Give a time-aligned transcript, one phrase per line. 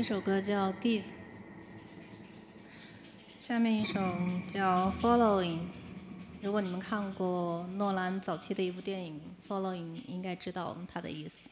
[0.00, 1.02] 一首歌叫 give
[3.36, 4.00] 下面一首
[4.48, 5.58] 叫 following
[6.40, 11.49] 如果你们看过诺兰早期的一部电影 following 应该知道它的意思。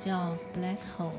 [0.00, 1.10] 叫《Black Hole》。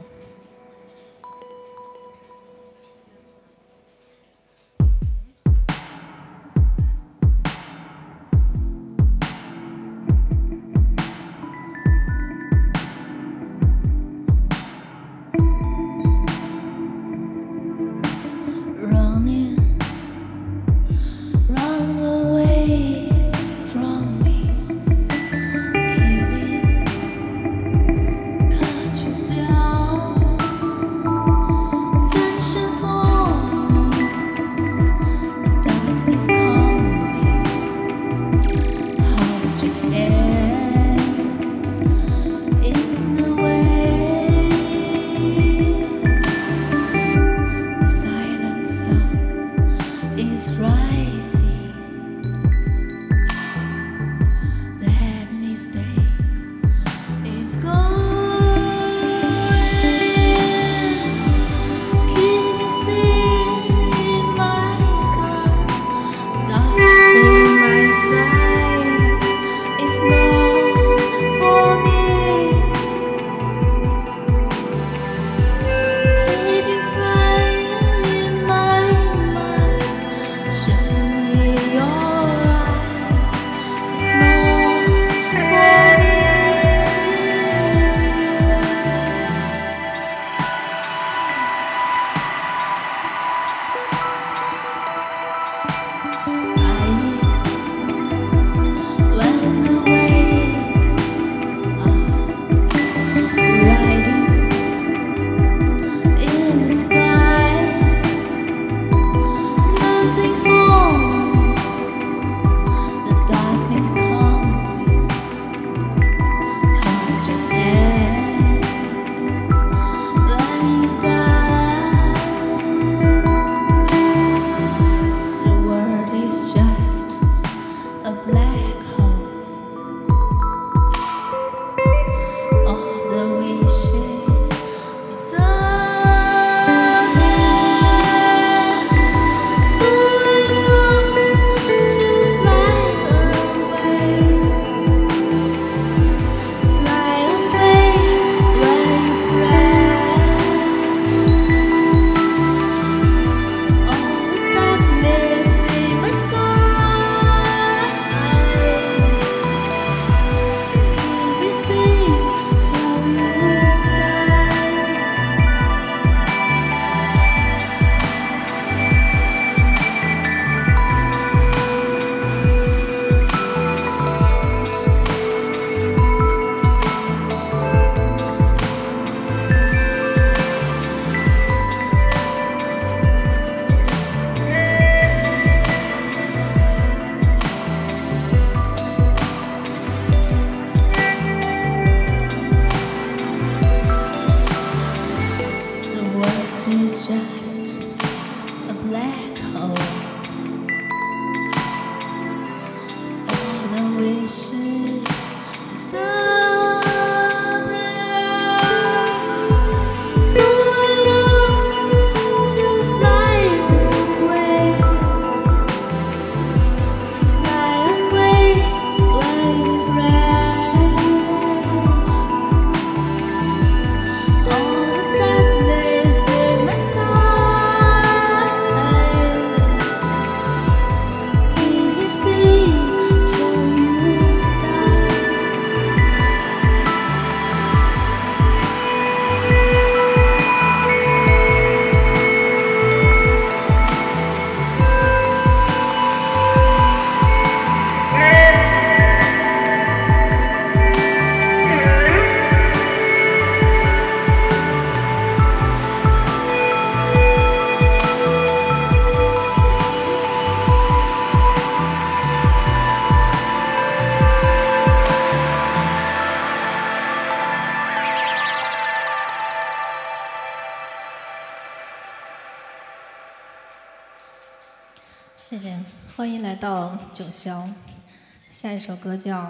[278.81, 279.37] 首歌叫《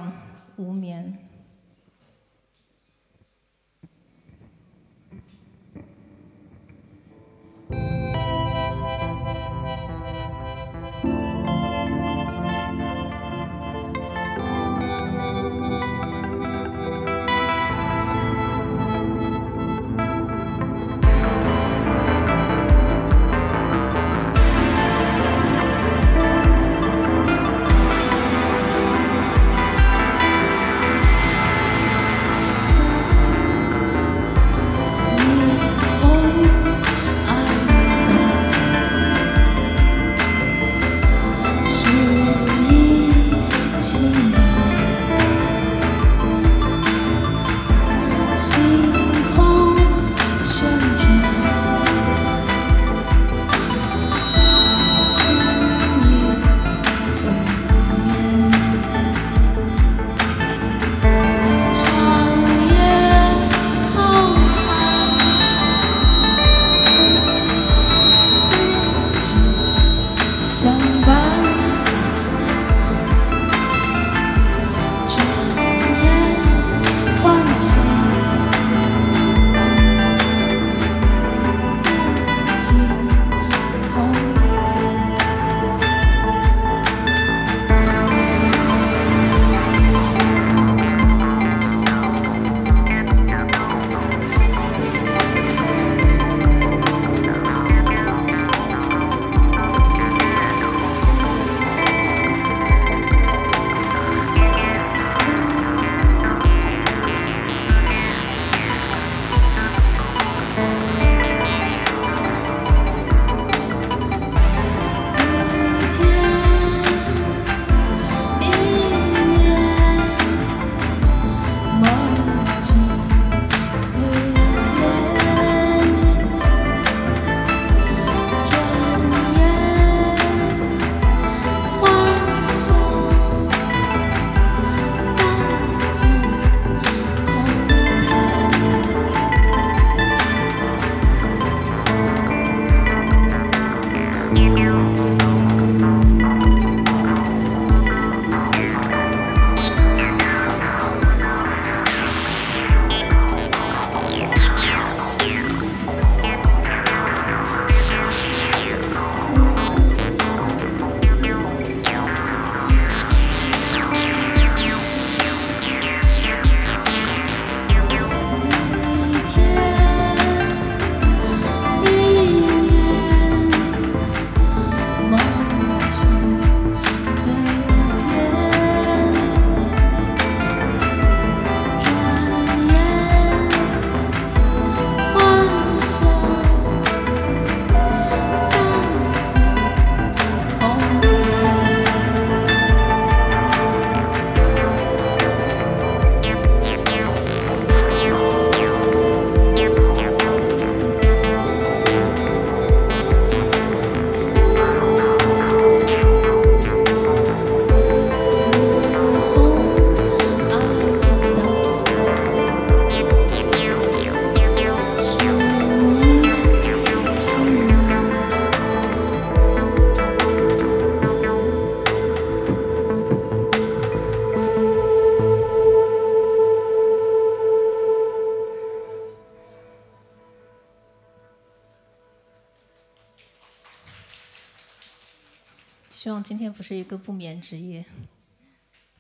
[236.71, 237.83] 是一个不眠之夜。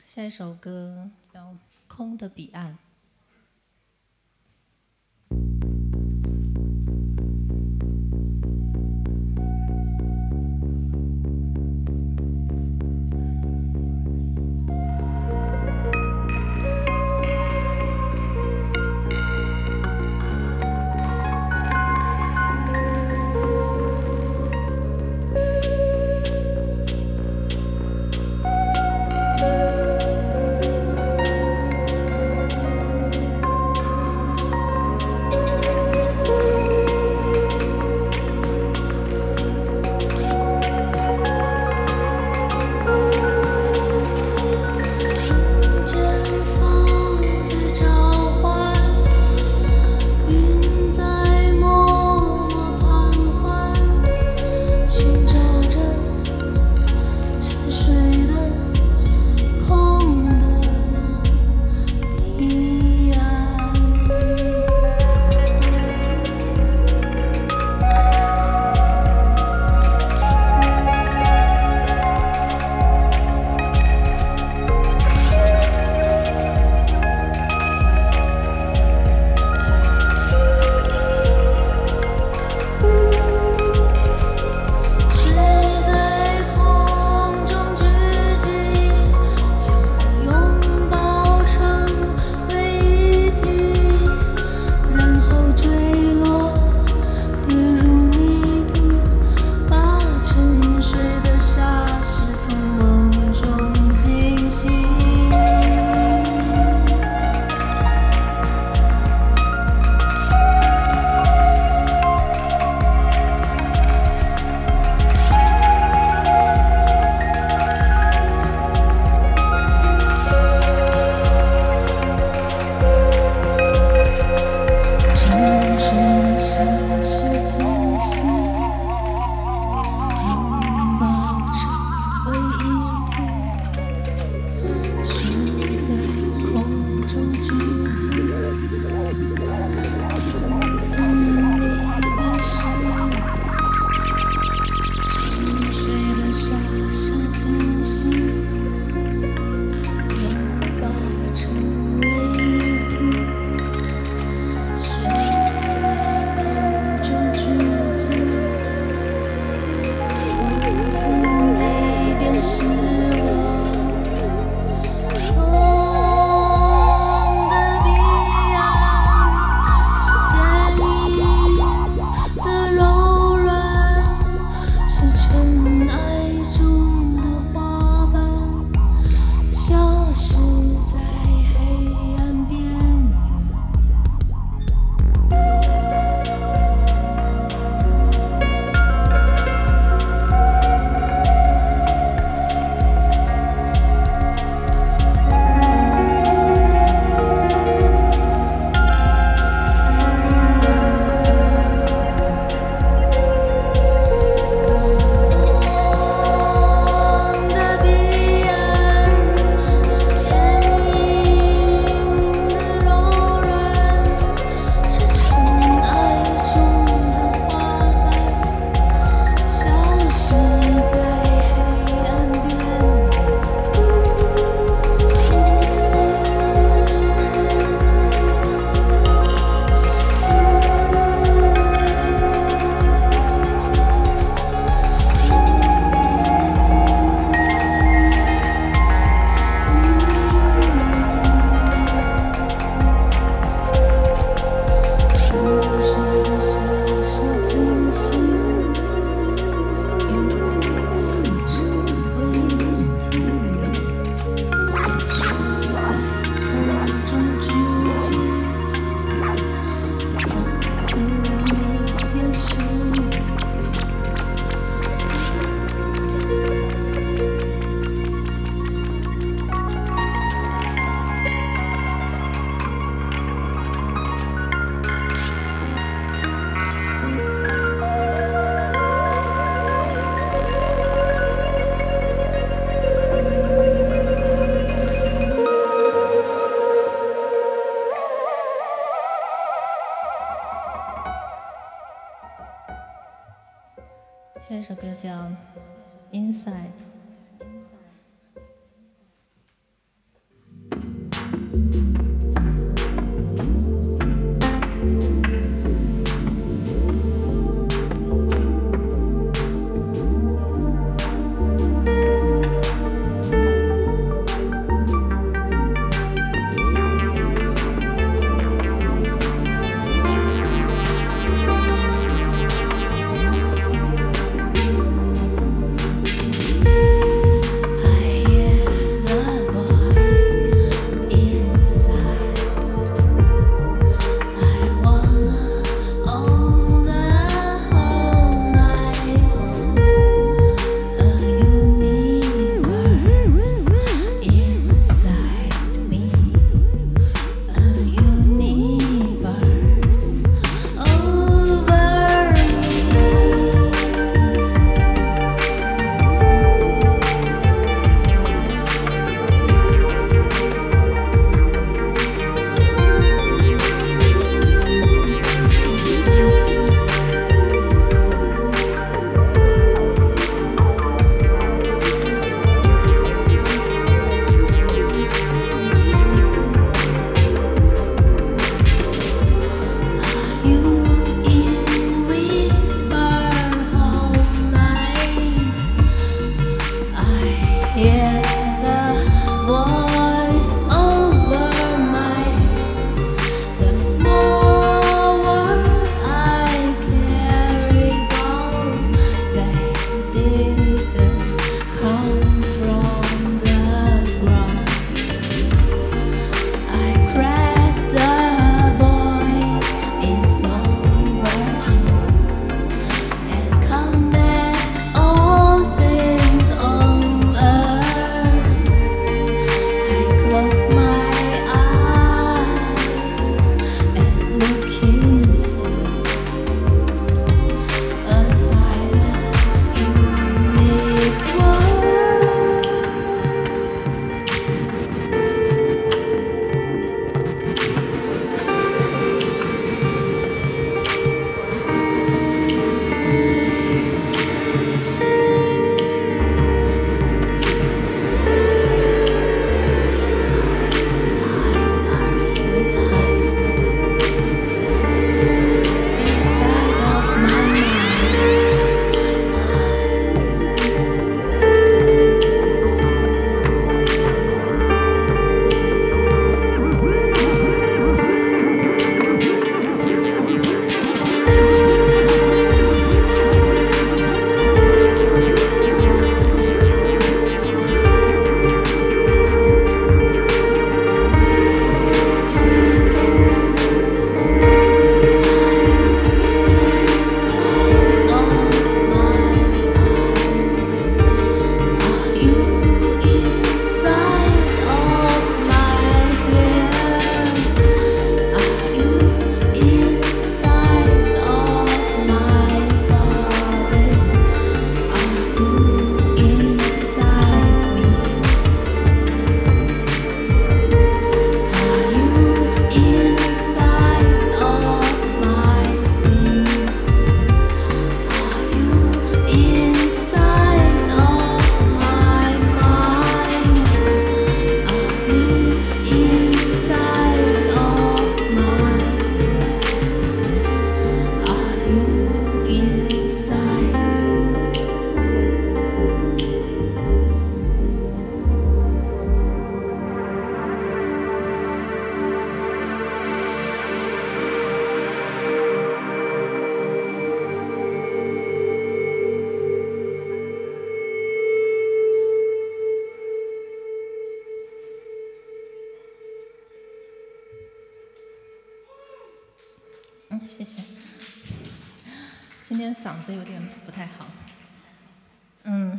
[0.05, 1.53] 下一首歌叫
[1.87, 2.73] 《空的彼岸》。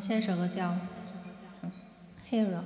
[0.02, 0.70] 嗯，下一首歌叫
[2.30, 2.56] 《Hero》。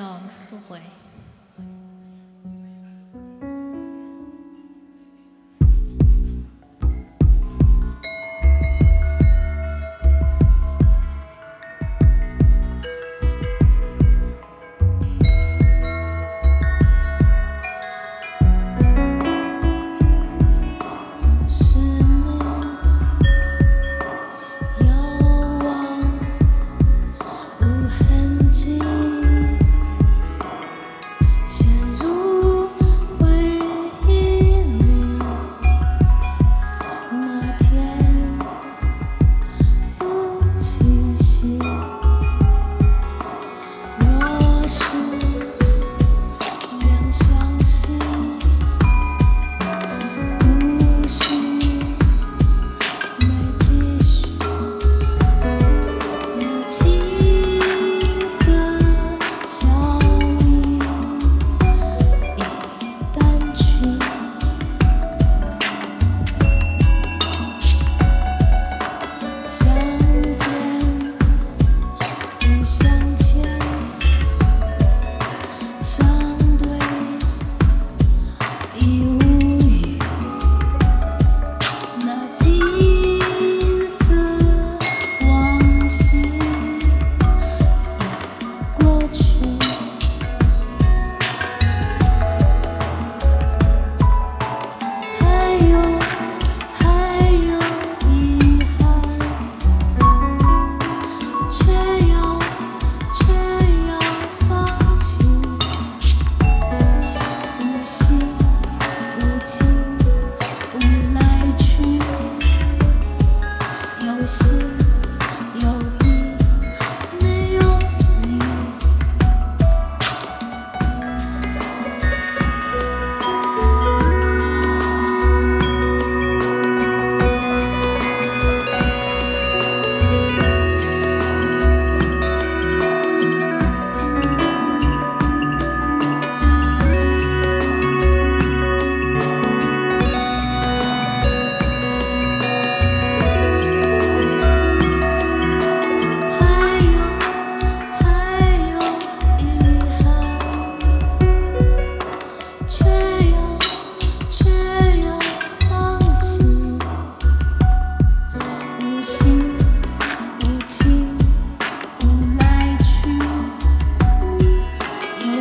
[0.00, 0.80] 我不回。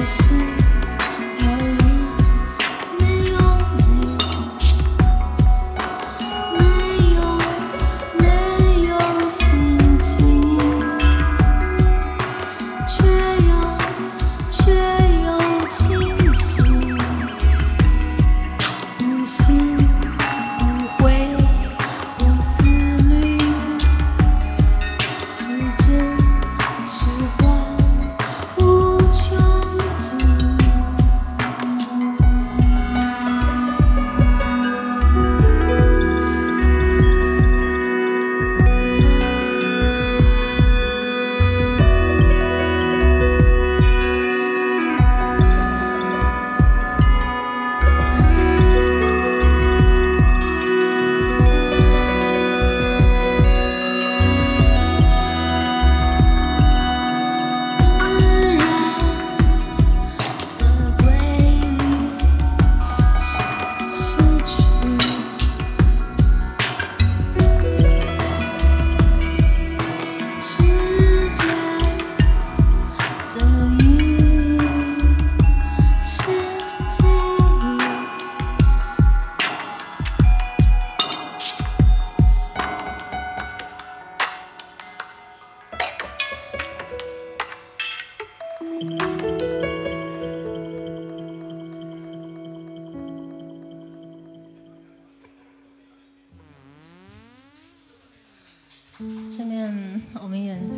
[0.08, 0.47] 心。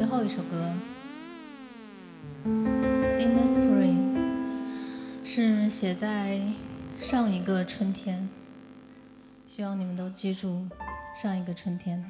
[0.09, 0.73] 最后一首歌。
[2.43, 4.17] In the spring
[5.23, 6.41] 是写在
[6.99, 8.27] 上一个春天。
[9.45, 10.67] 希望你们都记住
[11.13, 12.09] 上一个春天。